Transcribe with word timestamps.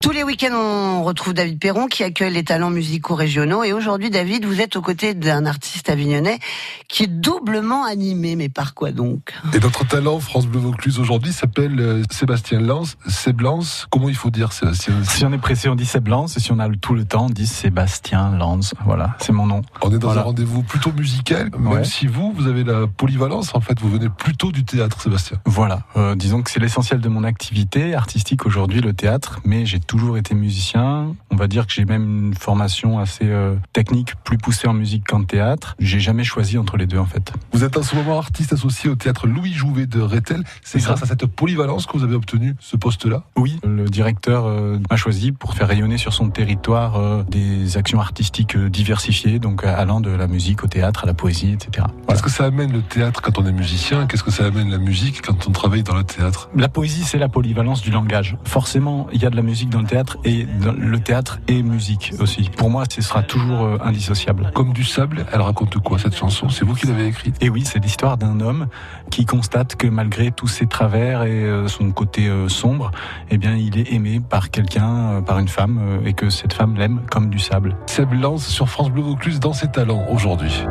Tous 0.00 0.12
les 0.12 0.22
week-ends, 0.22 0.54
on 0.54 1.02
retrouve 1.02 1.34
David 1.34 1.58
Perron 1.58 1.86
qui 1.88 2.04
accueille 2.04 2.32
les 2.32 2.44
talents 2.44 2.70
musicaux 2.70 3.16
régionaux. 3.16 3.64
Et 3.64 3.72
aujourd'hui, 3.72 4.10
David, 4.10 4.44
vous 4.44 4.60
êtes 4.60 4.76
aux 4.76 4.80
côtés 4.80 5.12
d'un 5.12 5.44
artiste 5.44 5.90
avignonnais 5.90 6.38
qui 6.86 7.02
est 7.02 7.06
doublement 7.08 7.84
animé. 7.84 8.36
Mais 8.36 8.48
par 8.48 8.74
quoi 8.74 8.92
donc? 8.92 9.34
Et 9.54 9.58
notre 9.58 9.84
talent 9.84 10.20
France 10.20 10.46
Bleu 10.46 10.60
Vaucluse 10.60 11.00
aujourd'hui 11.00 11.32
s'appelle 11.32 11.80
euh, 11.80 12.02
Sébastien 12.12 12.60
Lance. 12.60 12.96
Séblance, 13.08 13.88
comment 13.90 14.08
il 14.08 14.14
faut 14.14 14.30
dire 14.30 14.52
Sébastien 14.52 15.02
Si 15.02 15.24
on 15.24 15.32
est 15.32 15.38
pressé, 15.38 15.68
on 15.68 15.74
dit 15.74 15.84
Séblance. 15.84 16.36
Et 16.36 16.40
si 16.40 16.52
on 16.52 16.60
a 16.60 16.68
tout 16.76 16.94
le 16.94 17.04
temps, 17.04 17.26
on 17.26 17.30
dit 17.30 17.48
Sébastien 17.48 18.30
Lance. 18.36 18.74
Voilà, 18.84 19.16
c'est 19.18 19.32
mon 19.32 19.46
nom. 19.46 19.62
On 19.82 19.90
est 19.92 19.98
dans 19.98 20.06
Voilà. 20.06 20.20
un 20.20 20.24
rendez-vous 20.26 20.62
plutôt 20.62 20.92
musical, 20.92 21.50
même 21.58 21.66
Ouais. 21.72 21.84
si 21.84 22.06
vous, 22.06 22.32
vous 22.36 22.46
avez 22.46 22.62
la 22.62 22.86
polyvalence. 22.86 23.52
En 23.52 23.60
fait, 23.60 23.80
vous 23.80 23.90
venez 23.90 24.08
plutôt 24.10 24.52
du 24.52 24.64
théâtre, 24.64 25.00
Sébastien. 25.02 25.38
Voilà, 25.44 25.80
euh, 25.96 26.14
disons 26.14 26.42
que 26.42 26.52
c'est 26.52 26.60
l'essentiel 26.60 27.00
de 27.00 27.08
mon 27.08 27.24
activité 27.24 27.96
artistique 27.96 28.46
aujourd'hui, 28.46 28.80
le 28.80 28.92
théâtre, 28.92 29.40
mais 29.44 29.66
j'ai 29.66 29.80
toujours 29.88 30.16
été 30.18 30.36
musicien. 30.36 31.16
On 31.30 31.36
va 31.36 31.48
dire 31.48 31.66
que 31.66 31.72
j'ai 31.72 31.84
même 31.84 32.28
une 32.28 32.34
formation 32.34 33.00
assez 33.00 33.24
euh, 33.24 33.56
technique, 33.72 34.14
plus 34.22 34.38
poussée 34.38 34.68
en 34.68 34.74
musique 34.74 35.04
qu'en 35.08 35.24
théâtre. 35.24 35.74
J'ai 35.80 35.98
jamais 35.98 36.22
choisi 36.22 36.58
entre 36.58 36.76
les 36.76 36.86
deux 36.86 36.98
en 36.98 37.06
fait. 37.06 37.32
Vous 37.52 37.64
êtes 37.64 37.76
en 37.76 37.82
ce 37.82 37.96
moment 37.96 38.18
artiste 38.18 38.52
associé 38.52 38.88
au 38.90 38.94
théâtre 38.94 39.26
Louis 39.26 39.52
Jouvet 39.52 39.86
de 39.86 40.00
Rethel. 40.00 40.44
C'est 40.62 40.78
grâce 40.78 41.00
ça. 41.00 41.06
à 41.06 41.08
cette 41.08 41.26
polyvalence 41.26 41.86
que 41.86 41.96
vous 41.96 42.04
avez 42.04 42.14
obtenu 42.14 42.54
ce 42.60 42.76
poste-là? 42.76 43.24
Oui, 43.36 43.58
le 43.64 43.86
directeur 43.86 44.46
euh, 44.46 44.78
m'a 44.90 44.96
choisi 44.96 45.32
pour 45.32 45.54
faire 45.54 45.68
rayonner 45.68 45.98
sur 45.98 46.12
son 46.12 46.28
territoire 46.30 46.96
euh, 46.96 47.22
des 47.24 47.76
actions 47.76 48.00
artistiques 48.00 48.56
euh, 48.56 48.68
diversifiées, 48.68 49.38
donc 49.38 49.64
allant 49.64 50.00
de 50.00 50.10
la 50.10 50.26
musique 50.26 50.64
au 50.64 50.66
théâtre, 50.66 51.04
à 51.04 51.06
la 51.06 51.14
poésie, 51.14 51.52
etc. 51.52 51.70
Voilà. 51.76 51.92
Qu'est-ce 52.08 52.22
que 52.22 52.30
ça 52.30 52.44
amène 52.44 52.72
le 52.72 52.82
théâtre 52.82 53.22
quand 53.22 53.38
on 53.38 53.46
est 53.46 53.52
musicien? 53.52 54.06
Qu'est-ce 54.06 54.24
que 54.24 54.30
ça 54.30 54.44
amène 54.46 54.70
la 54.70 54.78
musique 54.78 55.22
quand 55.22 55.48
on 55.48 55.52
travaille 55.52 55.82
dans 55.82 55.96
le 55.96 56.04
théâtre? 56.04 56.50
La 56.54 56.68
poésie, 56.68 57.04
c'est 57.04 57.18
la 57.18 57.28
polyvalence 57.28 57.82
du 57.82 57.90
langage. 57.90 58.36
Forcément, 58.44 59.08
il 59.12 59.22
y 59.22 59.26
a 59.26 59.30
de 59.30 59.36
la 59.36 59.42
musique 59.42 59.70
dans 59.70 59.77
le 59.80 59.86
théâtre 59.86 60.18
et 60.24 60.44
dans 60.44 60.72
le 60.72 61.00
théâtre 61.00 61.40
et 61.48 61.62
musique 61.62 62.14
aussi. 62.20 62.50
Pour 62.56 62.70
moi, 62.70 62.84
ce 62.90 63.02
sera 63.02 63.22
toujours 63.22 63.64
euh, 63.64 63.78
indissociable. 63.82 64.50
Comme 64.54 64.72
du 64.72 64.84
sable, 64.84 65.26
elle 65.32 65.40
raconte 65.40 65.78
quoi 65.78 65.98
cette 65.98 66.16
chanson? 66.16 66.48
C'est 66.48 66.64
vous 66.64 66.74
qui 66.74 66.86
l'avez 66.86 67.06
écrite? 67.06 67.36
Et 67.40 67.48
oui, 67.48 67.64
c'est 67.64 67.78
l'histoire 67.78 68.16
d'un 68.16 68.40
homme 68.40 68.66
qui 69.10 69.24
constate 69.26 69.76
que 69.76 69.86
malgré 69.86 70.30
tous 70.30 70.48
ses 70.48 70.66
travers 70.66 71.22
et 71.22 71.44
euh, 71.44 71.68
son 71.68 71.90
côté 71.90 72.28
euh, 72.28 72.48
sombre, 72.48 72.90
eh 73.30 73.38
bien, 73.38 73.54
il 73.54 73.78
est 73.78 73.92
aimé 73.92 74.20
par 74.20 74.50
quelqu'un, 74.50 75.22
par 75.22 75.38
une 75.38 75.48
femme, 75.48 76.00
et 76.04 76.12
que 76.12 76.30
cette 76.30 76.52
femme 76.52 76.76
l'aime 76.76 77.00
comme 77.10 77.30
du 77.30 77.38
sable. 77.38 77.76
Seb 77.86 78.12
Lance 78.12 78.46
sur 78.46 78.68
France 78.68 78.90
Bleu 78.90 79.02
Vaucluse 79.02 79.40
dans 79.40 79.52
ses 79.52 79.68
talents 79.68 80.06
aujourd'hui. 80.10 80.64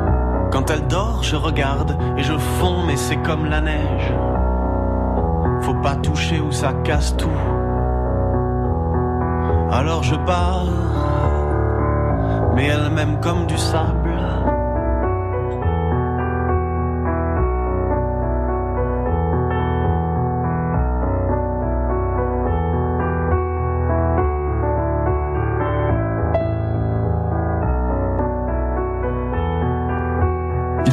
Quand 0.51 0.69
elle 0.69 0.87
dort, 0.87 1.23
je 1.23 1.35
regarde 1.35 1.97
et 2.17 2.23
je 2.23 2.37
fonds, 2.37 2.85
mais 2.85 2.95
c'est 2.95 3.17
comme 3.17 3.45
la 3.45 3.61
neige. 3.61 4.13
Faut 5.61 5.75
pas 5.81 5.95
toucher 5.95 6.39
ou 6.39 6.51
ça 6.51 6.73
casse 6.83 7.15
tout. 7.17 7.29
Alors 9.79 10.01
je 10.01 10.15
pars, 10.15 10.65
mais 12.55 12.65
elle 12.65 12.89
m'aime 12.89 13.19
comme 13.21 13.45
du 13.45 13.59
sable. 13.59 14.56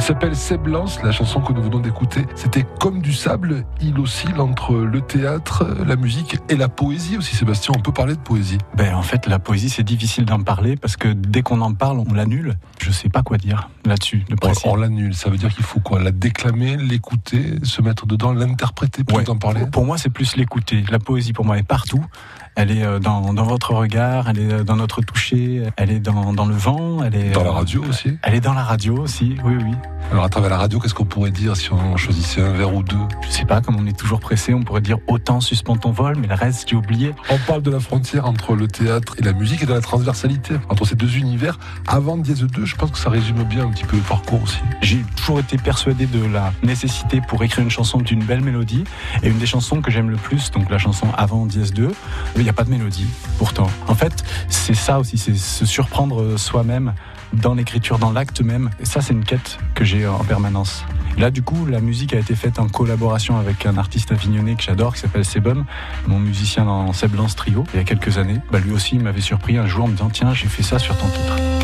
S'appelle 0.05 0.35
Seb 0.35 0.67
Lance, 0.67 1.01
la 1.03 1.11
chanson 1.11 1.41
que 1.41 1.51
nous 1.51 1.63
venons 1.63 1.79
d'écouter. 1.79 2.25
C'était 2.35 2.63
comme 2.79 3.01
du 3.01 3.11
sable, 3.11 3.65
il 3.81 3.97
oscille 3.99 4.39
entre 4.39 4.75
le 4.75 5.01
théâtre, 5.01 5.65
la 5.83 5.95
musique 5.95 6.37
et 6.47 6.55
la 6.55 6.69
poésie 6.69 7.17
aussi, 7.17 7.35
Sébastien. 7.35 7.73
On 7.75 7.81
peut 7.81 7.91
parler 7.91 8.13
de 8.13 8.19
poésie. 8.19 8.59
Ben, 8.75 8.93
en 8.93 9.01
fait, 9.01 9.25
la 9.25 9.39
poésie, 9.39 9.69
c'est 9.69 9.81
difficile 9.83 10.25
d'en 10.25 10.43
parler 10.43 10.75
parce 10.75 10.95
que 10.95 11.07
dès 11.07 11.41
qu'on 11.41 11.59
en 11.61 11.73
parle, 11.73 12.03
on 12.07 12.13
l'annule. 12.13 12.55
Je 12.79 12.91
sais 12.91 13.09
pas 13.09 13.23
quoi 13.23 13.37
dire 13.37 13.69
là-dessus, 13.83 14.23
de 14.29 14.33
On, 14.33 14.35
précis. 14.35 14.61
on 14.65 14.75
l'annule, 14.75 15.15
ça 15.15 15.29
veut 15.31 15.37
dire 15.37 15.51
qu'il 15.53 15.63
faut 15.65 15.79
quoi? 15.79 15.99
La 15.99 16.11
déclamer, 16.11 16.77
l'écouter, 16.77 17.55
se 17.63 17.81
mettre 17.81 18.05
dedans, 18.05 18.31
l'interpréter 18.31 19.03
pour 19.03 19.17
Ouais. 19.17 19.27
en 19.29 19.37
parler? 19.37 19.65
Pour 19.71 19.85
moi, 19.85 19.97
c'est 19.97 20.11
plus 20.11 20.35
l'écouter. 20.35 20.83
La 20.91 20.99
poésie, 20.99 21.33
pour 21.33 21.45
moi, 21.45 21.57
est 21.57 21.63
partout. 21.63 22.05
Elle 22.55 22.71
est 22.71 22.83
euh, 22.83 22.99
dans, 22.99 23.33
dans 23.33 23.43
votre 23.43 23.73
regard, 23.73 24.29
elle 24.29 24.39
est 24.39 24.53
euh, 24.53 24.63
dans 24.63 24.77
notre 24.77 25.01
toucher, 25.01 25.63
elle 25.75 25.91
est 25.91 25.99
dans, 25.99 26.31
dans 26.31 26.45
le 26.45 26.55
vent, 26.55 27.03
elle 27.03 27.15
est 27.15 27.31
Dans 27.31 27.43
la 27.43 27.49
euh, 27.49 27.53
radio 27.53 27.83
aussi. 27.83 28.17
Elle 28.21 28.33
est 28.33 28.39
dans 28.39 28.53
la 28.53 28.63
radio 28.63 28.97
aussi, 28.97 29.35
oui, 29.43 29.55
oui. 29.61 29.73
Alors 30.11 30.23
à 30.23 30.29
travers 30.29 30.51
la 30.51 30.57
radio, 30.57 30.79
qu'est-ce 30.79 30.93
qu'on 30.93 31.03
pourrait 31.05 31.31
dire 31.31 31.57
si 31.57 31.73
on 31.73 31.97
choisissait 31.97 32.41
un 32.41 32.53
verre 32.53 32.73
ou 32.73 32.83
deux? 32.83 32.95
Je 33.23 33.29
sais 33.29 33.43
pas, 33.43 33.59
comme 33.59 33.75
on 33.75 33.85
est 33.87 33.97
toujours 33.97 34.19
pressé, 34.21 34.53
on 34.53 34.63
pourrait 34.63 34.81
dire 34.81 34.99
autant 35.07 35.41
suspend 35.41 35.75
ton 35.75 35.91
vol, 35.91 36.15
mais 36.17 36.27
le 36.27 36.35
reste, 36.35 36.69
j'ai 36.69 36.75
oublié. 36.75 37.11
On 37.29 37.37
parle 37.39 37.61
de 37.61 37.71
la 37.71 37.79
frontière 37.79 38.25
entre 38.25 38.55
le 38.55 38.67
théâtre 38.67 39.15
et 39.17 39.23
la 39.23 39.33
musique 39.33 39.63
et 39.63 39.65
de 39.65 39.73
la 39.73 39.81
transversalité 39.81 40.55
entre 40.69 40.85
ces 40.85 40.95
deux 40.95 41.17
univers. 41.17 41.59
Avant 41.87 42.17
Dièse 42.17 42.43
2, 42.43 42.65
je 42.65 42.75
pense 42.75 42.91
que 42.91 42.97
ça 42.97 43.09
résume 43.09 43.43
bien 43.43 43.65
un 43.65 43.71
petit 43.71 43.83
peu 43.83 43.97
le 43.97 44.03
parcours 44.03 44.43
aussi. 44.43 44.59
J'ai 44.81 45.03
toujours 45.17 45.39
été 45.39 45.57
persuadé 45.57 46.05
de 46.05 46.23
la 46.25 46.53
nécessité 46.63 47.19
pour 47.27 47.43
écrire 47.43 47.63
une 47.63 47.71
chanson 47.71 47.97
d'une 47.97 48.23
belle 48.23 48.41
mélodie. 48.41 48.85
Et 49.23 49.29
une 49.29 49.39
des 49.39 49.47
chansons 49.47 49.81
que 49.81 49.91
j'aime 49.91 50.09
le 50.09 50.17
plus, 50.17 50.51
donc 50.51 50.69
la 50.69 50.77
chanson 50.77 51.07
avant 51.17 51.45
dièse 51.47 51.73
2, 51.73 51.91
il 52.37 52.44
n'y 52.45 52.49
a 52.49 52.53
pas 52.53 52.63
de 52.63 52.69
mélodie, 52.69 53.07
pourtant. 53.37 53.67
En 53.87 53.95
fait, 53.95 54.23
c'est 54.49 54.73
ça 54.73 54.99
aussi, 54.99 55.17
c'est 55.17 55.35
se 55.35 55.65
surprendre 55.65 56.37
soi-même 56.37 56.93
dans 57.33 57.53
l'écriture, 57.53 57.99
dans 57.99 58.11
l'acte 58.11 58.41
même. 58.41 58.69
Et 58.79 58.85
ça, 58.85 59.01
c'est 59.01 59.13
une 59.13 59.23
quête 59.23 59.57
que 59.73 59.83
j'ai 59.83 60.07
en 60.07 60.23
permanence. 60.23 60.85
Là, 61.17 61.31
du 61.31 61.41
coup, 61.41 61.65
la 61.65 61.79
musique 61.79 62.13
a 62.13 62.19
été 62.19 62.35
faite 62.35 62.59
en 62.59 62.67
collaboration 62.67 63.37
avec 63.37 63.65
un 63.65 63.77
artiste 63.77 64.11
avignonné 64.11 64.55
que 64.55 64.63
j'adore, 64.63 64.95
qui 64.95 65.01
s'appelle 65.01 65.25
Sebum, 65.25 65.65
mon 66.07 66.19
musicien 66.19 66.65
dans 66.65 66.91
Seb 66.93 67.15
Lance 67.15 67.35
Trio, 67.35 67.63
il 67.73 67.77
y 67.77 67.79
a 67.79 67.85
quelques 67.85 68.17
années. 68.17 68.39
Bah, 68.51 68.59
lui 68.59 68.71
aussi, 68.71 68.95
il 68.95 69.01
m'avait 69.01 69.21
surpris 69.21 69.57
un 69.57 69.67
jour 69.67 69.85
en 69.85 69.87
me 69.87 69.93
disant 69.93 70.09
Tiens, 70.09 70.33
j'ai 70.33 70.47
fait 70.47 70.63
ça 70.63 70.79
sur 70.79 70.97
ton 70.97 71.07
titre. 71.07 71.54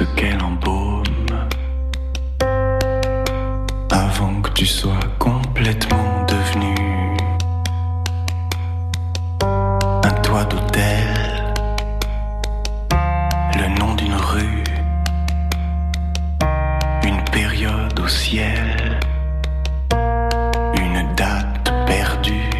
Ce 0.00 0.04
qu'elle 0.16 0.42
embaume. 0.42 1.04
Avant 3.90 4.40
que 4.40 4.50
tu 4.52 4.64
sois 4.64 5.04
complètement 5.18 6.24
devenu 6.26 6.74
un 10.02 10.14
toit 10.22 10.44
d'hôtel 10.44 11.08
le 13.60 13.78
nom 13.78 13.94
d'une 13.94 14.14
rue, 14.14 14.64
une 17.02 17.22
période 17.30 18.00
au 18.00 18.08
ciel, 18.08 18.98
une 20.76 21.14
date 21.14 21.70
perdue. 21.86 22.50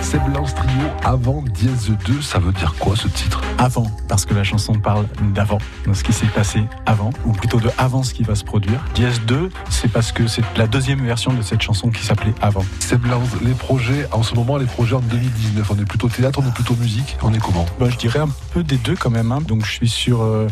Seb 0.00 0.22
Lance 0.34 0.54
Trio 0.68 0.88
avant 1.02 1.42
Dièse 1.42 1.92
2, 2.06 2.20
ça 2.20 2.38
veut 2.38 2.52
dire 2.52 2.74
quoi 2.78 2.94
ce 2.94 3.08
titre? 3.08 3.40
Avant, 3.58 3.86
parce 4.06 4.24
que 4.24 4.34
la 4.34 4.44
chanson 4.44 4.74
parle 4.74 5.06
d'avant, 5.34 5.58
de 5.86 5.94
ce 5.94 6.04
qui 6.04 6.12
s'est 6.12 6.26
passé 6.26 6.62
avant, 6.84 7.10
ou 7.24 7.32
plutôt 7.32 7.58
de 7.58 7.70
avant 7.78 8.02
ce 8.02 8.12
qui 8.12 8.22
va 8.22 8.34
se 8.34 8.44
produire. 8.44 8.84
Dièse 8.94 9.20
2, 9.26 9.50
c'est 9.70 9.90
parce 9.90 10.12
que 10.12 10.26
c'est 10.26 10.42
la 10.56 10.66
deuxième 10.66 11.04
version 11.04 11.32
de 11.32 11.42
cette 11.42 11.62
chanson 11.62 11.90
qui 11.90 12.04
s'appelait 12.04 12.34
Avant. 12.42 12.64
Seb 12.80 13.06
Lance, 13.06 13.28
les 13.42 13.52
projets, 13.52 14.06
en 14.12 14.22
ce 14.22 14.34
moment, 14.34 14.58
les 14.58 14.66
projets 14.66 14.96
en 14.96 15.00
2019, 15.00 15.70
on 15.70 15.78
est 15.78 15.86
plutôt 15.86 16.08
théâtre, 16.08 16.40
on 16.42 16.48
est 16.48 16.54
plutôt 16.54 16.74
musique, 16.76 17.16
on 17.22 17.32
est 17.32 17.40
comment? 17.40 17.66
Bah, 17.80 17.86
je 17.88 17.96
dirais 17.96 18.20
un 18.20 18.28
peu 18.58 18.64
des 18.64 18.76
deux 18.76 18.96
quand 18.96 19.10
même. 19.10 19.30
hein. 19.32 19.40
Donc 19.46 19.64
je 19.64 19.70
suis 19.70 19.88
sur 19.88 20.22
euh, 20.22 20.48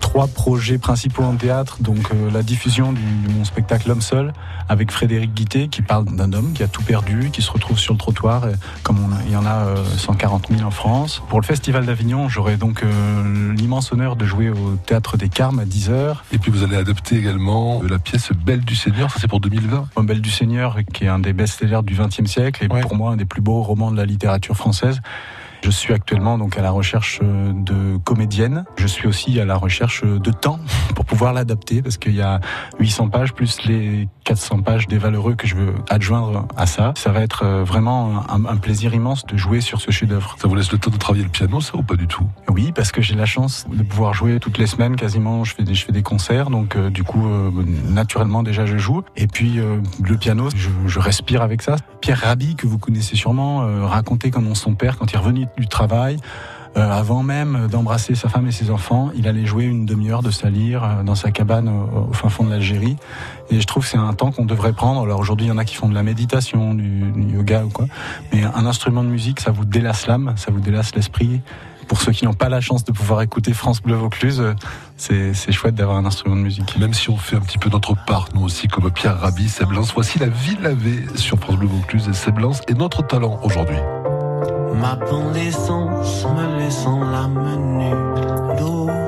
trois 0.00 0.26
projets 0.28 0.78
principaux 0.78 1.22
en 1.22 1.34
théâtre. 1.36 1.76
Donc 1.80 2.10
euh, 2.12 2.30
la 2.30 2.42
diffusion 2.42 2.92
du, 2.92 3.02
de 3.02 3.32
mon 3.32 3.44
spectacle 3.44 3.88
L'homme 3.88 4.00
seul 4.00 4.32
avec 4.68 4.90
Frédéric 4.90 5.34
Guité 5.34 5.68
qui 5.68 5.82
parle 5.82 6.06
d'un 6.06 6.32
homme 6.32 6.52
qui 6.54 6.62
a 6.62 6.68
tout 6.68 6.82
perdu, 6.82 7.28
qui 7.30 7.42
se 7.42 7.50
retrouve 7.50 7.78
sur 7.78 7.92
le 7.92 7.98
trottoir, 7.98 8.44
euh, 8.44 8.52
comme 8.82 8.98
on 8.98 9.08
il 9.26 9.32
y 9.32 9.36
en 9.36 9.44
a 9.44 9.66
euh, 9.66 9.76
140 9.98 10.46
000 10.50 10.66
en 10.66 10.70
France. 10.70 11.22
Pour 11.28 11.40
le 11.40 11.44
Festival 11.46 11.84
d'Avignon, 11.84 12.28
j'aurai 12.28 12.56
donc 12.56 12.82
l'immense 13.56 13.92
honneur 13.92 14.16
de 14.16 14.24
jouer 14.24 14.48
au 14.50 14.76
Théâtre 14.86 15.16
des 15.16 15.28
Carmes 15.28 15.58
à 15.58 15.64
10h. 15.64 16.16
Et 16.32 16.38
puis 16.38 16.50
vous 16.50 16.62
allez 16.62 16.76
adapter 16.76 17.16
également 17.18 17.82
la 17.88 17.98
pièce 17.98 18.30
Belle 18.44 18.64
du 18.64 18.74
Seigneur, 18.76 19.10
ça 19.10 19.18
c'est 19.20 19.28
pour 19.28 19.40
2020. 19.40 19.88
Un 19.96 20.04
Belle 20.04 20.20
du 20.20 20.30
Seigneur, 20.30 20.78
qui 20.92 21.04
est 21.04 21.08
un 21.08 21.18
des 21.18 21.32
best-sellers 21.32 21.82
du 21.84 21.94
XXe 21.94 22.24
siècle 22.30 22.64
et 22.64 22.68
Ouais. 22.72 22.80
pour 22.80 22.94
moi 22.96 23.12
un 23.12 23.16
des 23.16 23.24
plus 23.26 23.42
beaux 23.42 23.62
romans 23.62 23.90
de 23.92 23.96
la 23.96 24.06
littérature 24.06 24.56
française. 24.56 25.00
Je 25.64 25.70
suis 25.70 25.94
actuellement 25.94 26.36
donc 26.36 26.58
à 26.58 26.60
la 26.60 26.70
recherche 26.70 27.20
euh, 27.22 27.50
de 27.54 27.96
comédiennes. 27.96 28.66
Je 28.76 28.86
suis 28.86 29.08
aussi 29.08 29.40
à 29.40 29.46
la 29.46 29.56
recherche 29.56 30.02
euh, 30.04 30.18
de 30.18 30.30
temps 30.30 30.60
pour 30.94 31.06
pouvoir 31.06 31.32
l'adapter 31.32 31.80
parce 31.80 31.96
qu'il 31.96 32.14
y 32.14 32.20
a 32.20 32.38
800 32.80 33.08
pages 33.08 33.32
plus 33.32 33.62
les 33.64 34.06
400 34.24 34.62
pages 34.62 34.88
des 34.88 34.98
valeureux 34.98 35.34
que 35.34 35.46
je 35.46 35.54
veux 35.54 35.74
adjoindre 35.90 36.48
à 36.56 36.66
ça. 36.66 36.94
Ça 36.96 37.12
va 37.12 37.20
être 37.20 37.44
euh, 37.44 37.64
vraiment 37.64 38.24
un, 38.28 38.56
plaisir 38.56 38.94
immense 38.94 39.26
de 39.26 39.36
jouer 39.36 39.60
sur 39.60 39.80
ce 39.80 39.90
chef-d'œuvre. 39.90 40.36
Ça 40.40 40.48
vous 40.48 40.54
laisse 40.54 40.72
le 40.72 40.78
temps 40.78 40.90
de 40.90 40.96
travailler 40.96 41.24
le 41.24 41.30
piano, 41.30 41.60
ça 41.60 41.76
ou 41.76 41.82
pas 41.82 41.96
du 41.96 42.06
tout? 42.06 42.26
Oui, 42.48 42.72
parce 42.74 42.92
que 42.92 43.02
j'ai 43.02 43.14
la 43.14 43.26
chance 43.26 43.66
de 43.70 43.82
pouvoir 43.82 44.14
jouer 44.14 44.40
toutes 44.40 44.58
les 44.58 44.66
semaines 44.66 44.96
quasiment. 44.96 45.44
Je 45.44 45.54
fais 45.54 45.62
des, 45.62 45.74
je 45.74 45.84
fais 45.84 45.92
des 45.92 46.02
concerts, 46.02 46.50
donc 46.50 46.76
euh, 46.76 46.88
du 46.88 47.04
coup, 47.04 47.26
euh, 47.26 47.50
naturellement 47.88 48.42
déjà 48.42 48.64
je 48.64 48.78
joue. 48.78 49.02
Et 49.16 49.26
puis 49.26 49.60
le 50.02 50.16
piano, 50.16 50.48
je, 50.54 50.68
je, 50.86 50.98
respire 50.98 51.42
avec 51.42 51.62
ça. 51.62 51.76
Pierre 52.00 52.20
Rabhi, 52.20 52.56
que 52.56 52.66
vous 52.66 52.78
connaissez 52.78 53.16
sûrement, 53.16 53.86
racontait 53.86 54.30
comment 54.30 54.54
son 54.54 54.74
père, 54.74 54.96
quand 54.98 55.10
il 55.12 55.14
est 55.14 55.18
revenu 55.18 55.46
du 55.58 55.66
travail, 55.66 56.18
avant 56.80 57.22
même 57.22 57.68
d'embrasser 57.70 58.14
sa 58.14 58.28
femme 58.28 58.46
et 58.46 58.52
ses 58.52 58.70
enfants, 58.70 59.10
il 59.14 59.28
allait 59.28 59.46
jouer 59.46 59.64
une 59.64 59.86
demi-heure 59.86 60.22
de 60.22 60.30
sa 60.30 60.50
lyre 60.50 60.84
euh, 60.84 61.02
dans 61.02 61.14
sa 61.14 61.30
cabane 61.30 61.68
au, 61.68 62.12
fin 62.12 62.28
fond 62.28 62.44
de 62.44 62.50
l'Algérie. 62.50 62.96
Et 63.50 63.60
je 63.60 63.66
trouve 63.66 63.84
que 63.84 63.90
c'est 63.90 63.98
un 63.98 64.12
temps 64.14 64.32
qu'on 64.32 64.44
devrait 64.44 64.72
prendre. 64.72 65.02
Alors 65.02 65.20
aujourd'hui, 65.20 65.46
il 65.46 65.50
y 65.50 65.52
en 65.52 65.58
a 65.58 65.64
qui 65.64 65.76
font 65.76 65.88
de 65.88 65.94
la 65.94 66.02
méditation, 66.02 66.74
du, 66.74 67.12
yoga 67.32 67.64
ou 67.64 67.68
quoi. 67.68 67.86
Mais 68.32 68.42
un 68.42 68.66
instrument 68.66 69.04
de 69.04 69.08
musique, 69.08 69.40
ça 69.40 69.50
vous 69.50 69.64
délasse 69.64 70.06
l'âme, 70.06 70.34
ça 70.36 70.50
vous 70.50 70.60
délasse 70.60 70.94
l'esprit. 70.94 71.40
Pour 71.86 72.00
ceux 72.00 72.12
qui 72.12 72.24
n'ont 72.24 72.32
pas 72.32 72.48
la 72.48 72.62
chance 72.62 72.82
de 72.84 72.92
pouvoir 72.92 73.20
écouter 73.20 73.52
France 73.52 73.82
Bleu 73.82 73.94
Vaucluse, 73.94 74.42
c'est 74.96 75.52
chouette 75.52 75.74
d'avoir 75.74 75.98
un 75.98 76.06
instrument 76.06 76.34
de 76.34 76.40
musique. 76.40 76.78
Même 76.78 76.94
si 76.94 77.10
on 77.10 77.16
fait 77.16 77.36
un 77.36 77.40
petit 77.40 77.58
peu 77.58 77.68
notre 77.68 77.94
part, 78.06 78.28
nous 78.34 78.42
aussi, 78.42 78.68
comme 78.68 78.90
Pierre 78.90 79.18
Rabhi, 79.18 79.50
Seblance. 79.50 79.92
Voici 79.92 80.18
la 80.18 80.28
ville 80.28 80.62
lavée 80.62 81.04
sur 81.14 81.38
France 81.38 81.56
Bleu 81.56 81.68
Vaucluse 81.68 82.08
et 82.08 82.14
Seblance 82.14 82.62
est 82.68 82.74
notre 82.74 83.06
talent 83.06 83.38
aujourd'hui. 83.42 83.76
Ma 84.80 84.96
pendaison 84.96 85.88
me 86.34 86.58
laissant 86.58 87.00
la 87.00 87.28
menue, 87.28 87.94
l'au-delà 88.58 89.03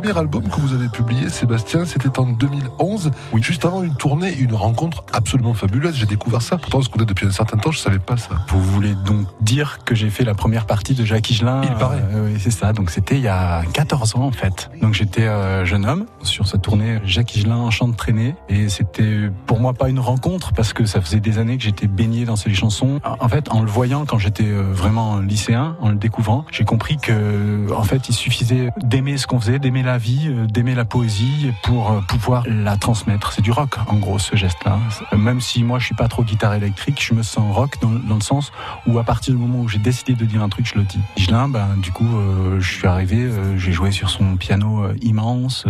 premier 0.00 0.18
album 0.18 0.42
que 0.42 0.60
vous 0.60 0.74
avez 0.74 0.88
publié, 0.90 1.30
Sébastien, 1.30 1.86
c'était 1.86 2.18
en 2.18 2.26
2011, 2.26 3.12
oui. 3.32 3.42
juste 3.42 3.64
avant 3.64 3.82
une 3.82 3.94
tournée, 3.94 4.30
une 4.36 4.52
rencontre 4.52 5.02
absolument 5.14 5.54
fabuleuse. 5.54 5.94
J'ai 5.94 6.04
découvert 6.04 6.42
ça, 6.42 6.58
pourtant 6.58 6.82
je 6.82 6.90
connais 6.90 7.06
depuis 7.06 7.26
un 7.26 7.30
certain 7.30 7.56
temps, 7.56 7.70
je 7.70 7.78
savais 7.78 7.98
pas 7.98 8.18
ça. 8.18 8.34
Vous 8.48 8.60
voulez 8.60 8.94
donc 8.94 9.26
dire 9.40 9.78
que 9.86 9.94
j'ai 9.94 10.10
fait 10.10 10.24
la 10.24 10.34
première 10.34 10.66
partie 10.66 10.92
de 10.92 11.02
Jacques 11.02 11.30
Higelin 11.30 11.62
Il 11.64 11.74
paraît. 11.76 12.02
Euh, 12.12 12.26
oui, 12.26 12.38
c'est 12.38 12.50
ça, 12.50 12.74
donc 12.74 12.90
c'était 12.90 13.14
il 13.14 13.22
y 13.22 13.28
a 13.28 13.62
14 13.72 14.16
ans 14.16 14.24
en 14.24 14.32
fait. 14.32 14.70
Donc 14.82 14.92
j'étais 14.92 15.22
euh, 15.22 15.64
jeune 15.64 15.86
homme 15.86 16.04
sur 16.20 16.46
cette 16.46 16.60
tournée 16.60 16.98
Jacques 17.06 17.34
Higelin 17.34 17.70
chant 17.70 17.88
de 17.88 17.96
traînée 17.96 18.34
et 18.50 18.68
c'était 18.68 19.30
pour 19.46 19.60
moi 19.60 19.72
pas 19.72 19.88
une 19.88 20.00
rencontre 20.00 20.52
parce 20.52 20.74
que 20.74 20.84
ça 20.84 21.00
faisait 21.00 21.20
des 21.20 21.38
années 21.38 21.56
que 21.56 21.64
j'étais 21.64 21.86
baigné 21.86 22.26
dans 22.26 22.36
ces 22.36 22.52
chansons. 22.52 23.00
En 23.02 23.28
fait, 23.30 23.50
en 23.50 23.62
le 23.62 23.70
voyant 23.70 24.04
quand 24.04 24.18
j'étais 24.18 24.44
euh, 24.44 24.74
vraiment 24.74 25.20
lycéen, 25.20 25.74
en 25.80 25.88
le 25.88 25.96
découvrant, 25.96 26.44
j'ai 26.52 26.64
compris 26.64 26.98
que 26.98 27.72
en 27.72 27.84
fait, 27.84 28.10
il 28.10 28.14
suffisait 28.14 28.68
d'aimer 28.82 29.16
ce 29.16 29.26
qu'on 29.26 29.40
faisait, 29.40 29.58
d'aimer 29.58 29.85
la 29.86 29.98
vie, 29.98 30.26
euh, 30.26 30.46
d'aimer 30.46 30.74
la 30.74 30.84
poésie 30.84 31.52
pour 31.62 31.90
euh, 31.90 32.00
pouvoir 32.00 32.44
la 32.46 32.76
transmettre. 32.76 33.32
C'est 33.32 33.40
du 33.40 33.52
rock, 33.52 33.76
en 33.86 33.96
gros, 33.96 34.18
ce 34.18 34.36
geste-là. 34.36 34.78
Même 35.16 35.40
si 35.40 35.62
moi, 35.62 35.78
je 35.78 35.86
suis 35.86 35.94
pas 35.94 36.08
trop 36.08 36.24
guitare 36.24 36.54
électrique, 36.54 37.02
je 37.02 37.14
me 37.14 37.22
sens 37.22 37.54
rock 37.54 37.76
dans, 37.80 37.90
le 37.90 38.20
sens 38.20 38.52
où 38.86 38.98
à 38.98 39.04
partir 39.04 39.32
du 39.32 39.40
moment 39.40 39.60
où 39.60 39.68
j'ai 39.68 39.78
décidé 39.78 40.14
de 40.14 40.24
dire 40.24 40.42
un 40.42 40.48
truc, 40.48 40.66
je 40.66 40.78
le 40.78 40.84
dis. 40.84 40.98
Gigelin, 41.16 41.48
ben, 41.48 41.68
du 41.78 41.92
coup, 41.92 42.16
euh, 42.16 42.60
je 42.60 42.70
suis 42.70 42.86
arrivé, 42.86 43.30
j'ai 43.56 43.72
joué 43.72 43.92
sur 43.92 44.10
son 44.10 44.36
piano 44.36 44.86
immense, 45.00 45.64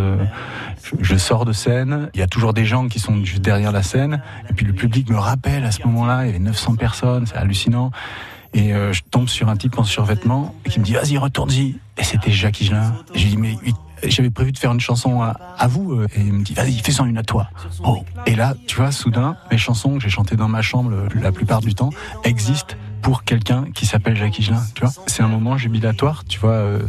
je, 1.00 1.16
sors 1.16 1.44
de 1.44 1.52
scène, 1.52 2.08
il 2.14 2.20
y 2.20 2.22
a 2.22 2.26
toujours 2.26 2.54
des 2.54 2.64
gens 2.64 2.88
qui 2.88 2.98
sont 2.98 3.22
juste 3.22 3.42
derrière 3.42 3.72
la 3.72 3.82
scène, 3.82 4.22
et 4.48 4.54
puis 4.54 4.64
le 4.64 4.72
public 4.72 5.10
me 5.10 5.18
rappelle 5.18 5.64
à 5.64 5.70
ce 5.70 5.82
moment-là, 5.86 6.24
il 6.24 6.26
y 6.28 6.30
avait 6.30 6.38
900 6.38 6.76
personnes, 6.76 7.26
c'est 7.26 7.36
hallucinant. 7.36 7.90
Et 8.54 8.72
je 8.72 9.02
tombe 9.10 9.28
sur 9.28 9.50
un 9.50 9.56
type 9.56 9.78
en 9.78 9.84
survêtement 9.84 10.54
qui 10.70 10.80
me 10.80 10.84
dit 10.84 10.94
vas-y 10.94 11.18
retourne-y. 11.18 11.76
Et 11.98 12.04
c'était 12.04 12.30
Jacques 12.30 12.60
Higelin. 12.60 12.94
J'ai 13.14 13.28
dit 13.28 13.36
mais 13.36 13.56
j'avais 14.04 14.30
prévu 14.30 14.52
de 14.52 14.58
faire 14.58 14.72
une 14.72 14.80
chanson 14.80 15.22
à, 15.22 15.66
vous 15.68 15.92
euh, 15.92 16.06
et 16.14 16.20
il 16.20 16.32
me 16.32 16.44
dit 16.44 16.54
vas-y 16.54 16.78
fais-en 16.78 17.06
une 17.06 17.18
à 17.18 17.22
toi 17.22 17.48
oh. 17.84 18.04
et 18.26 18.34
là 18.34 18.54
tu 18.66 18.76
vois 18.76 18.92
soudain 18.92 19.36
mes 19.50 19.58
chansons 19.58 19.94
que 19.94 20.00
j'ai 20.00 20.08
chantées 20.08 20.36
dans 20.36 20.48
ma 20.48 20.62
chambre 20.62 20.92
la 21.14 21.32
plupart 21.32 21.60
du 21.60 21.74
temps 21.74 21.90
existent 22.24 22.76
pour 23.06 23.22
quelqu'un 23.22 23.66
qui 23.72 23.86
s'appelle 23.86 24.16
Jacques 24.16 24.40
Higelin, 24.40 24.60
tu 24.74 24.80
vois. 24.80 24.92
C'est 25.06 25.22
un 25.22 25.28
moment 25.28 25.56
jubilatoire, 25.56 26.24
tu 26.24 26.40
vois, 26.40 26.50
euh, 26.50 26.80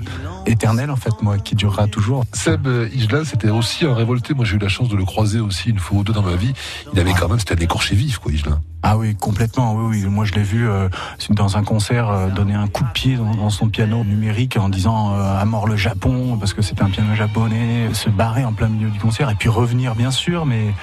éternel 0.48 0.90
en 0.90 0.96
fait, 0.96 1.14
moi, 1.22 1.38
qui 1.38 1.54
durera 1.54 1.88
toujours. 1.88 2.24
Seb 2.34 2.66
euh, 2.66 2.90
Higelin, 2.92 3.24
c'était 3.24 3.52
aussi 3.52 3.86
un 3.86 3.94
révolté. 3.94 4.34
Moi, 4.34 4.44
j'ai 4.44 4.56
eu 4.56 4.60
la 4.60 4.68
chance 4.68 4.90
de 4.90 4.96
le 4.96 5.06
croiser 5.06 5.40
aussi 5.40 5.70
une 5.70 5.78
fois 5.78 6.00
ou 6.00 6.04
deux 6.04 6.14
dans 6.14 6.24
ma 6.24 6.36
vie. 6.36 6.54
Il 6.92 7.00
avait 7.00 7.14
quand 7.14 7.30
même, 7.30 7.38
c'était 7.38 7.54
un 7.54 7.64
écorché 7.64 7.96
vif, 7.96 8.18
quoi, 8.18 8.32
Higelin. 8.32 8.60
Ah 8.90 8.96
oui, 8.96 9.16
complètement. 9.16 9.74
Oui, 9.74 9.98
oui. 10.02 10.10
Moi, 10.10 10.24
je 10.24 10.32
l'ai 10.32 10.44
vu 10.44 10.70
euh, 10.70 10.88
dans 11.32 11.58
un 11.58 11.64
concert 11.64 12.32
donner 12.34 12.54
un 12.54 12.68
coup 12.68 12.86
de 12.86 12.90
pied 12.90 13.18
dans, 13.18 13.50
son 13.50 13.68
piano 13.68 14.06
numérique 14.06 14.56
en 14.56 14.70
disant 14.70 15.14
à 15.14 15.44
mort 15.44 15.68
le 15.68 15.76
Japon 15.76 16.38
parce 16.40 16.54
que 16.54 16.62
c'était 16.62 16.84
un 16.84 16.90
piano 16.90 17.14
japonais, 17.14 17.94
se 17.94 18.10
barrer 18.10 18.46
en 18.46 18.54
plein 18.54 18.70
milieu 18.70 18.90
du 18.90 19.00
concert 19.00 19.30
et 19.30 19.36
puis 19.36 19.50
revenir, 19.50 19.94
bien 19.96 20.12
sûr, 20.12 20.46
mais 20.46 20.74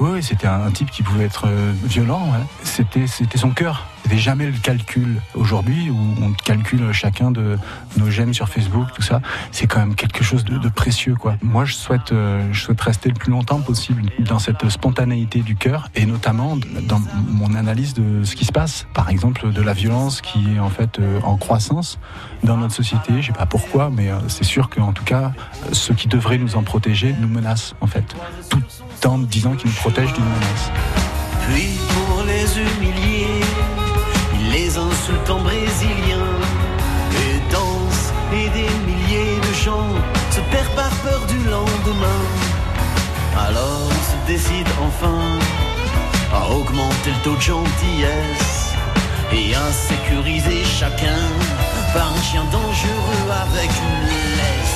oui, 0.00 0.24
c'était 0.24 0.48
un, 0.48 0.72
type 0.72 0.90
qui 0.90 1.04
pouvait 1.04 1.24
être 1.24 1.46
violent. 1.84 2.32
C'était, 2.64 3.06
c'était 3.06 3.38
son 3.38 3.50
cœur 3.50 3.86
jamais 4.18 4.46
le 4.46 4.58
calcul. 4.58 5.20
Aujourd'hui, 5.34 5.90
où 5.90 5.96
on 6.22 6.32
calcule 6.32 6.92
chacun 6.92 7.30
de 7.30 7.58
nos 7.96 8.10
j'aime 8.10 8.34
sur 8.34 8.48
Facebook, 8.48 8.88
tout 8.94 9.02
ça, 9.02 9.20
c'est 9.50 9.66
quand 9.66 9.80
même 9.80 9.94
quelque 9.94 10.22
chose 10.22 10.44
de, 10.44 10.68
précieux, 10.68 11.14
quoi. 11.14 11.36
Moi, 11.42 11.64
je 11.64 11.74
souhaite, 11.74 12.12
euh, 12.12 12.48
je 12.52 12.60
souhaite 12.60 12.80
rester 12.80 13.08
le 13.08 13.14
plus 13.14 13.30
longtemps 13.30 13.60
possible 13.60 14.02
dans 14.18 14.38
cette 14.38 14.68
spontanéité 14.68 15.40
du 15.40 15.56
cœur, 15.56 15.88
et 15.94 16.06
notamment 16.06 16.56
dans 16.88 17.00
mon 17.28 17.54
analyse 17.54 17.94
de 17.94 18.24
ce 18.24 18.36
qui 18.36 18.44
se 18.44 18.52
passe. 18.52 18.86
Par 18.94 19.10
exemple, 19.10 19.52
de 19.52 19.62
la 19.62 19.72
violence 19.72 20.20
qui 20.20 20.54
est 20.54 20.58
en 20.58 20.70
fait 20.70 20.98
euh, 20.98 21.20
en 21.22 21.36
croissance 21.36 21.98
dans 22.42 22.56
notre 22.56 22.74
société. 22.74 23.20
Je 23.20 23.28
sais 23.28 23.32
pas 23.32 23.46
pourquoi, 23.46 23.90
mais 23.90 24.10
euh, 24.10 24.18
c'est 24.28 24.44
sûr 24.44 24.68
qu'en 24.68 24.92
tout 24.92 25.04
cas, 25.04 25.32
ceux 25.72 25.94
qui 25.94 26.08
devraient 26.08 26.38
nous 26.38 26.56
en 26.56 26.62
protéger 26.62 27.14
nous 27.20 27.28
menacent, 27.28 27.74
en 27.80 27.86
fait, 27.86 28.14
tout 28.48 28.62
en 29.06 29.18
disant 29.18 29.54
qu'ils 29.54 29.70
nous 29.70 29.76
protègent 29.76 30.12
d'une 30.12 30.24
menace. 30.24 30.70
Puis 31.48 31.78
pour 31.88 32.24
les 32.24 32.60
brésiliens, 35.82 36.38
et 37.12 37.52
dansent 37.52 38.12
et 38.32 38.48
des 38.50 38.70
milliers 38.86 39.38
de 39.40 39.54
gens 39.54 39.88
se 40.30 40.40
perdent 40.50 40.74
par 40.74 40.90
peur 41.02 41.20
du 41.26 41.38
lendemain. 41.48 42.24
Alors 43.36 43.88
on 43.88 43.90
se 43.90 44.32
décide 44.32 44.66
enfin 44.80 45.38
à 46.34 46.50
augmenter 46.50 47.10
le 47.10 47.24
taux 47.24 47.36
de 47.36 47.40
gentillesse 47.40 48.72
et 49.32 49.54
à 49.54 49.72
sécuriser 49.72 50.64
chacun 50.64 51.22
par 51.94 52.12
un 52.12 52.22
chien 52.22 52.44
dangereux 52.50 53.30
avec 53.30 53.70
une 53.70 54.08
laisse. 54.36 54.71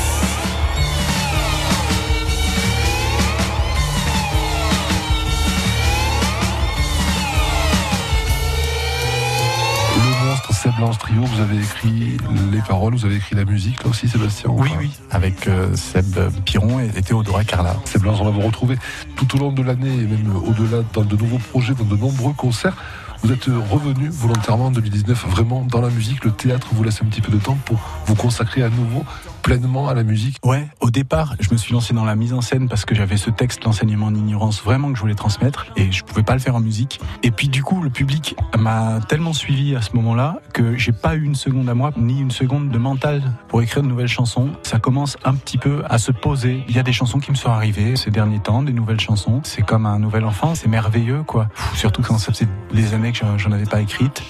Blanche 10.72 10.98
Trio, 10.98 11.22
vous 11.22 11.40
avez 11.40 11.58
écrit 11.58 12.16
les 12.50 12.60
paroles, 12.60 12.94
vous 12.94 13.04
avez 13.04 13.16
écrit 13.16 13.36
la 13.36 13.44
musique 13.44 13.82
là 13.84 13.90
aussi, 13.90 14.08
Sébastien 14.08 14.50
Oui, 14.50 14.70
oui, 14.78 14.90
avec 15.10 15.46
euh, 15.46 15.74
Seb 15.76 16.18
Piron 16.44 16.80
et, 16.80 17.02
Théodora 17.02 17.44
Carla. 17.44 17.76
Seb 17.84 18.02
Blanche, 18.02 18.18
on 18.20 18.24
va 18.24 18.30
vous 18.30 18.40
retrouver 18.40 18.76
tout 19.16 19.36
au 19.36 19.38
long 19.38 19.52
de 19.52 19.62
l'année 19.62 19.94
et 19.94 20.06
même 20.06 20.34
au-delà 20.36 20.82
dans 20.92 21.04
de 21.04 21.16
nouveaux 21.16 21.38
projets, 21.38 21.74
dans 21.74 21.84
de 21.84 21.96
nombreux 21.96 22.32
concerts. 22.32 22.76
Vous 23.22 23.32
êtes 23.32 23.46
revenu 23.46 24.08
volontairement 24.08 24.66
en 24.66 24.70
2019 24.70 25.26
vraiment 25.28 25.64
dans 25.64 25.80
la 25.80 25.90
musique, 25.90 26.24
le 26.24 26.30
théâtre 26.30 26.68
vous 26.72 26.82
laisse 26.84 27.02
un 27.02 27.06
petit 27.06 27.20
peu 27.20 27.32
de 27.32 27.38
temps 27.38 27.58
pour 27.64 27.78
vous 28.06 28.14
consacrer 28.14 28.62
à 28.62 28.68
nouveau 28.68 29.04
pleinement 29.46 29.88
à 29.88 29.94
la 29.94 30.02
musique 30.02 30.38
Ouais, 30.44 30.66
au 30.80 30.90
départ, 30.90 31.36
je 31.38 31.52
me 31.52 31.56
suis 31.56 31.72
lancé 31.72 31.94
dans 31.94 32.04
la 32.04 32.16
mise 32.16 32.32
en 32.32 32.40
scène 32.40 32.68
parce 32.68 32.84
que 32.84 32.96
j'avais 32.96 33.16
ce 33.16 33.30
texte, 33.30 33.62
l'enseignement 33.62 34.06
en 34.06 34.14
ignorance, 34.14 34.60
vraiment 34.60 34.88
que 34.90 34.96
je 34.96 35.00
voulais 35.00 35.14
transmettre 35.14 35.66
et 35.76 35.92
je 35.92 36.02
pouvais 36.02 36.24
pas 36.24 36.32
le 36.32 36.40
faire 36.40 36.56
en 36.56 36.60
musique. 36.60 36.98
Et 37.22 37.30
puis 37.30 37.48
du 37.48 37.62
coup, 37.62 37.80
le 37.80 37.88
public 37.88 38.34
m'a 38.58 38.98
tellement 39.08 39.32
suivi 39.32 39.76
à 39.76 39.82
ce 39.82 39.94
moment-là 39.94 40.40
que 40.52 40.76
j'ai 40.76 40.90
pas 40.90 41.14
eu 41.14 41.22
une 41.22 41.36
seconde 41.36 41.68
à 41.68 41.74
moi, 41.74 41.92
ni 41.96 42.20
une 42.20 42.32
seconde 42.32 42.70
de 42.70 42.78
mental 42.78 43.22
pour 43.46 43.62
écrire 43.62 43.84
de 43.84 43.88
nouvelles 43.88 44.08
chansons. 44.08 44.50
Ça 44.64 44.80
commence 44.80 45.16
un 45.24 45.36
petit 45.36 45.58
peu 45.58 45.84
à 45.88 45.98
se 45.98 46.10
poser. 46.10 46.64
Il 46.68 46.74
y 46.74 46.80
a 46.80 46.82
des 46.82 46.92
chansons 46.92 47.20
qui 47.20 47.30
me 47.30 47.36
sont 47.36 47.50
arrivées 47.50 47.94
ces 47.94 48.10
derniers 48.10 48.40
temps, 48.40 48.64
des 48.64 48.72
nouvelles 48.72 48.98
chansons. 48.98 49.42
C'est 49.44 49.62
comme 49.62 49.86
un 49.86 50.00
nouvel 50.00 50.24
enfant, 50.24 50.56
c'est 50.56 50.68
merveilleux 50.68 51.22
quoi. 51.22 51.46
surtout 51.74 52.02
quand 52.02 52.18
ça 52.18 52.32
faisait 52.32 52.48
des 52.74 52.94
années 52.94 53.05
que 53.12 53.18
j'en 53.36 53.52
avais 53.52 53.64
pas 53.64 53.80
écrite. 53.80 54.22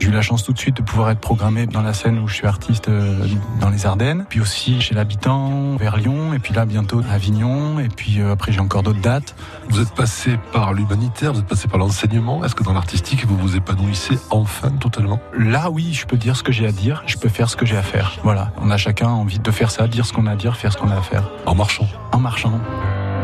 J'ai 0.00 0.08
eu 0.08 0.12
la 0.12 0.22
chance 0.22 0.44
tout 0.44 0.52
de 0.52 0.58
suite 0.58 0.76
de 0.76 0.82
pouvoir 0.82 1.10
être 1.10 1.20
programmé 1.20 1.66
dans 1.66 1.80
la 1.80 1.94
scène 1.94 2.18
où 2.18 2.28
je 2.28 2.34
suis 2.34 2.46
artiste 2.46 2.88
euh, 2.88 3.26
dans 3.60 3.70
les 3.70 3.86
Ardennes, 3.86 4.26
puis 4.28 4.40
aussi 4.40 4.80
chez 4.80 4.94
l'habitant 4.94 5.76
vers 5.76 5.96
Lyon, 5.96 6.34
et 6.34 6.38
puis 6.38 6.52
là 6.52 6.66
bientôt 6.66 7.00
à 7.08 7.14
Avignon, 7.14 7.78
et 7.78 7.88
puis 7.88 8.20
euh, 8.20 8.32
après 8.32 8.52
j'ai 8.52 8.60
encore 8.60 8.82
d'autres 8.82 9.00
dates. 9.00 9.34
Vous 9.68 9.80
êtes 9.80 9.94
passé 9.94 10.38
par 10.52 10.74
l'humanitaire, 10.74 11.32
vous 11.32 11.40
êtes 11.40 11.46
passé 11.46 11.68
par 11.68 11.78
l'enseignement. 11.78 12.44
Est-ce 12.44 12.54
que 12.54 12.64
dans 12.64 12.74
l'artistique 12.74 13.24
vous 13.24 13.36
vous 13.36 13.56
épanouissez 13.56 14.18
enfin 14.30 14.70
totalement? 14.70 15.20
Là 15.38 15.70
oui, 15.70 15.94
je 15.94 16.06
peux 16.06 16.16
dire 16.16 16.36
ce 16.36 16.42
que 16.42 16.52
j'ai 16.52 16.66
à 16.66 16.72
dire, 16.72 17.02
je 17.06 17.16
peux 17.16 17.28
faire 17.28 17.48
ce 17.48 17.56
que 17.56 17.64
j'ai 17.64 17.76
à 17.76 17.82
faire. 17.82 18.18
Voilà, 18.24 18.52
on 18.60 18.70
a 18.70 18.76
chacun 18.76 19.08
envie 19.08 19.38
de 19.38 19.50
faire 19.50 19.70
ça, 19.70 19.86
dire 19.86 20.04
ce 20.04 20.12
qu'on 20.12 20.26
a 20.26 20.32
à 20.32 20.36
dire, 20.36 20.56
faire 20.56 20.72
ce 20.72 20.76
qu'on 20.76 20.90
a 20.90 20.96
à 20.96 21.02
faire. 21.02 21.30
En 21.46 21.54
marchant? 21.54 21.88
En 22.12 22.18
marchant. 22.18 22.60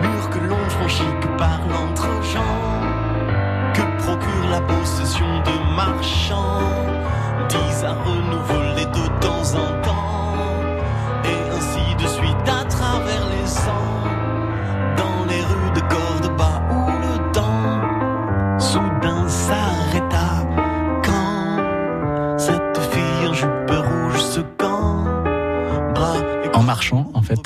Mur 0.01 0.31
que 0.31 0.39
de 5.21 5.75
marchand 5.75 6.50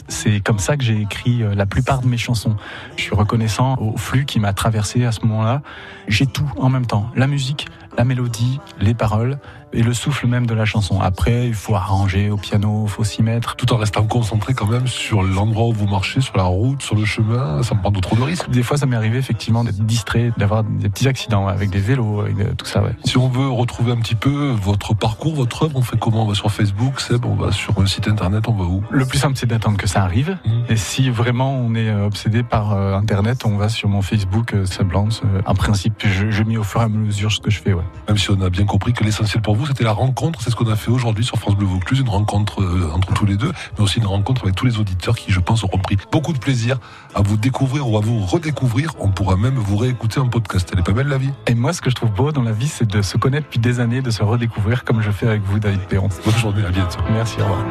C'est 0.09 0.41
comme 0.41 0.59
ça 0.59 0.77
que 0.77 0.85
j'ai 0.85 1.01
écrit 1.01 1.43
euh, 1.43 1.55
la 1.55 1.67
plupart 1.67 2.01
de 2.01 2.07
mes 2.07 2.17
chansons. 2.17 2.57
Je 2.97 3.03
suis 3.03 3.15
reconnaissant 3.15 3.77
au 3.79 3.97
flux 3.97 4.25
qui 4.25 4.41
m'a 4.41 4.53
traversé 4.53 5.05
à 5.05 5.13
ce 5.13 5.21
moment-là. 5.23 5.63
J'ai 6.09 6.27
tout 6.27 6.49
en 6.57 6.69
même 6.69 6.87
temps. 6.87 7.11
La 7.15 7.27
musique, 7.27 7.69
la 7.97 8.05
mélodie, 8.05 8.61
les 8.81 8.95
paroles 8.95 9.39
et 9.75 9.83
le 9.83 9.93
souffle 9.93 10.27
même 10.27 10.47
de 10.47 10.55
la 10.55 10.65
chanson. 10.65 11.01
Après, 11.01 11.47
il 11.47 11.55
faut 11.55 11.75
arranger 11.75 12.31
au 12.31 12.37
piano, 12.37 12.85
il 12.87 12.91
faut 12.91 13.05
s'y 13.05 13.23
mettre. 13.23 13.57
Tout 13.57 13.73
en 13.73 13.77
restant 13.77 14.05
concentré 14.05 14.55
quand 14.55 14.67
même 14.67 14.87
sur 14.87 15.23
l'endroit 15.23 15.67
où 15.67 15.73
vous 15.73 15.87
marchez, 15.87 16.21
sur 16.21 16.37
la 16.37 16.45
route, 16.45 16.83
sur 16.83 16.97
le 16.97 17.05
chemin, 17.05 17.63
ça 17.63 17.75
me 17.75 17.81
prend 17.81 17.91
de 17.91 18.01
trop 18.01 18.17
de 18.17 18.23
risques. 18.23 18.49
Des 18.51 18.63
fois, 18.63 18.77
ça 18.77 18.87
m'est 18.87 18.97
arrivé 18.97 19.19
effectivement 19.19 19.65
d'être 19.65 19.85
distrait, 19.85 20.33
d'avoir 20.37 20.65
des 20.65 20.89
petits 20.89 21.09
accidents 21.09 21.49
avec 21.49 21.71
des 21.71 21.81
vélos, 21.81 22.21
avec 22.21 22.57
tout 22.57 22.67
ça. 22.67 22.83
Ouais. 22.83 22.95
Si 23.05 23.19
on 23.19 23.29
veut 23.29 23.49
retrouver 23.49 23.93
un 23.93 23.99
petit 23.99 24.15
peu 24.15 24.51
votre 24.51 24.95
parcours, 24.95 25.35
votre 25.35 25.65
œuvre, 25.65 25.77
on 25.77 25.83
fait 25.83 25.99
comment? 25.99 26.25
On 26.25 26.29
va 26.29 26.35
sur 26.35 26.51
Facebook, 26.51 27.01
Seb, 27.01 27.25
on 27.25 27.35
va 27.35 27.53
sur 27.53 27.79
un 27.81 27.87
site 27.87 28.09
internet, 28.09 28.49
on 28.49 28.53
va 28.53 28.65
où? 28.65 28.83
Le 28.91 29.05
plus 29.05 29.19
simple, 29.19 29.37
c'est 29.37 29.47
d'attendre 29.47 29.77
que 29.77 29.87
ça 29.87 30.03
arrive. 30.03 30.39
Mmh. 30.45 30.51
Et 30.69 30.77
si 30.77 31.11
vraiment 31.11 31.53
on 31.57 31.75
est 31.75 31.93
obsédé 31.93 32.43
par 32.43 32.73
euh, 32.73 32.95
Internet, 32.95 33.45
on 33.45 33.57
va 33.57 33.69
sur 33.69 33.89
mon 33.89 34.03
Facebook, 34.03 34.55
euh, 34.55 34.67
Seb 34.67 34.93
Lance. 34.93 35.23
Euh, 35.25 35.43
en 35.47 35.55
principe, 35.55 35.95
je, 36.05 36.31
je 36.31 36.43
mets 36.43 36.57
au 36.57 36.63
fur 36.63 36.81
et 36.81 36.85
à 36.85 36.89
mesure 36.89 37.33
ce 37.33 37.41
que 37.41 37.51
je 37.51 37.61
fais. 37.61 37.73
Ouais. 37.73 37.83
Même 38.09 38.19
si 38.19 38.31
on 38.31 38.41
a 38.41 38.51
bien 38.51 38.65
compris 38.65 38.93
que 38.93 39.05
l'essentiel 39.05 39.43
pour 39.43 39.57
vous, 39.57 39.64
c'était 39.67 39.85
la 39.85 39.93
rencontre 39.93 40.41
c'est 40.43 40.51
ce 40.51 40.57
qu'on 40.57 40.71
a 40.71 40.77
fait 40.77 40.91
aujourd'hui 40.91 41.25
sur 41.25 41.39
France 41.39 41.57
Bleu 41.57 41.67
Vaucluse, 41.67 42.01
une 42.01 42.09
rencontre 42.09 42.63
euh, 42.63 42.91
entre 42.93 43.13
tous 43.15 43.27
les 43.27 43.37
deux, 43.37 43.53
mais 43.77 43.85
aussi 43.85 43.99
une 43.99 44.07
rencontre 44.07 44.43
avec 44.45 44.55
tous 44.55 44.67
les 44.67 44.79
auditeurs 44.79 45.17
qui, 45.17 45.33
je 45.33 45.41
pense, 45.41 45.65
auront 45.65 45.79
pris 45.79 45.97
beaucoup 46.13 46.33
de 46.33 46.39
plaisir 46.39 46.79
à 47.15 47.23
vous 47.23 47.37
découvrir 47.37 47.89
ou 47.89 47.97
à 47.97 48.01
vous 48.01 48.21
redécouvrir. 48.21 48.93
On 48.99 49.09
pourra 49.09 49.37
même 49.37 49.55
vous 49.55 49.77
réécouter 49.77 50.21
en 50.21 50.29
podcast. 50.29 50.69
Elle 50.73 50.81
est 50.81 50.83
pas 50.83 50.93
belle 50.93 51.09
la 51.09 51.19
vie? 51.19 51.33
Et 51.47 51.55
moi, 51.55 51.73
ce 51.73 51.81
que 51.81 51.91
je 51.91 51.95
trouve 51.95 52.11
beau 52.13 52.33
dans 52.33 52.43
la 52.43 52.53
vie, 52.53 52.69
c'est 52.69 52.89
de 52.89 53.03
se 53.03 53.17
connaître 53.17 53.47
depuis 53.47 53.61
des 53.61 53.81
années, 53.81 54.03
de 54.03 54.11
se 54.11 54.23
redécouvrir 54.23 54.85
comme 54.85 55.01
je 55.03 55.11
fais 55.11 55.27
avec 55.27 55.43
vous, 55.43 55.59
David 55.59 55.81
Perron. 55.83 56.09
Bonne 56.25 56.37
journée, 56.37 56.65
à 56.65 56.71
bientôt. 56.71 57.01
Merci, 57.13 57.41
au 57.41 57.45
revoir. 57.45 57.65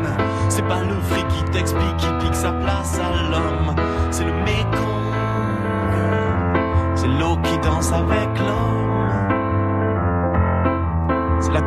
C'est 0.49 0.67
pas 0.67 0.83
le 0.83 0.99
fric 1.01 1.27
qui 1.27 1.43
t'explique, 1.51 1.97
qui 1.97 2.07
pique 2.25 2.35
sa 2.35 2.51
place 2.51 2.99
à 2.99 3.29
l'homme. 3.29 3.75
C'est 4.11 4.25
le 4.25 4.33
mécon. 4.43 4.93
C'est 6.95 7.07
l'eau 7.07 7.37
qui 7.43 7.57
danse 7.59 7.91
avec 7.91 8.39
l'homme. 8.39 8.92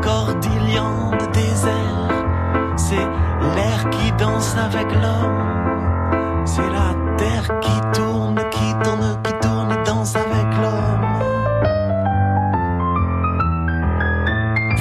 Cordillon 0.07 1.11
de 1.19 1.27
désert. 1.33 2.09
C'est 2.77 2.95
l'air 3.57 3.91
qui 3.91 4.13
danse 4.13 4.55
avec 4.57 4.87
l'homme. 4.93 6.45
C'est 6.45 6.71
la 6.71 6.96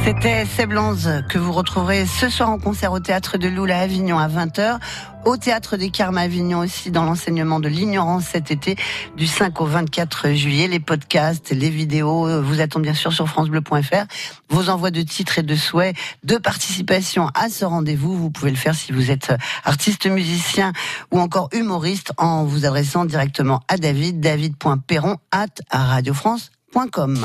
C'était 0.06 0.46
Seblanze 0.46 1.24
que 1.30 1.40
vous 1.40 1.52
retrouverez 1.52 2.06
ce 2.06 2.30
soir 2.30 2.52
en 2.52 2.60
concert 2.60 2.92
au 2.92 3.00
théâtre 3.00 3.40
de 3.40 3.48
Loula 3.48 3.80
à 3.80 3.82
Avignon 3.82 4.20
à 4.20 4.28
20h, 4.28 4.78
au 5.26 5.36
théâtre 5.36 5.78
des 5.78 5.90
Carmes 5.90 6.20
à 6.20 6.22
Avignon 6.22 6.60
aussi 6.60 6.92
dans 6.92 7.06
l'enseignement 7.06 7.60
de 7.60 7.68
l'ignorance 7.68 8.26
cet 8.26 8.52
été 8.52 8.76
du 9.18 9.26
5 9.26 9.60
au 9.62 9.66
24 9.66 10.34
juillet. 10.34 10.68
Les 10.68 10.80
podcasts, 10.80 11.50
les 11.50 11.72
vidéos 11.72 12.40
vous 12.44 12.62
attendent 12.62 12.84
bien 12.84 12.94
sûr 12.94 13.14
sur 13.14 13.28
francebleu.fr. 13.28 14.06
Vos 14.50 14.70
envois 14.70 14.92
de 14.92 15.02
titres 15.02 15.40
et 15.40 15.44
de 15.44 15.56
souhaits 15.56 15.98
de 16.24 16.38
participation 16.38 17.30
à 17.34 17.50
ce 17.50 17.66
rendez-vous, 17.66 18.16
vous 18.16 18.30
pouvez 18.30 18.52
le 18.52 18.58
faire 18.58 18.76
si 18.76 18.92
vous 18.92 19.10
êtes 19.10 19.34
artiste, 19.64 20.06
musicien 20.06 20.72
ou 21.10 21.20
encore 21.20 21.50
humoriste 21.52 22.14
en 22.18 22.44
vous 22.44 22.68
adressant 22.68 23.06
directement 23.06 23.62
à 23.68 23.78
David, 23.78 24.20
david.perron 24.20 25.18
at 25.32 25.48
radiofrance.com. 25.72 27.20